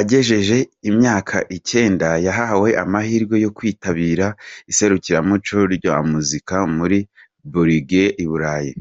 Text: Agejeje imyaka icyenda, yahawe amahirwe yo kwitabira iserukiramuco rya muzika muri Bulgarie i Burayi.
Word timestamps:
Agejeje 0.00 0.56
imyaka 0.90 1.36
icyenda, 1.56 2.08
yahawe 2.26 2.68
amahirwe 2.84 3.36
yo 3.44 3.50
kwitabira 3.56 4.26
iserukiramuco 4.70 5.56
rya 5.74 5.96
muzika 6.10 6.56
muri 6.76 6.98
Bulgarie 7.52 8.06
i 8.24 8.24
Burayi. 8.30 8.72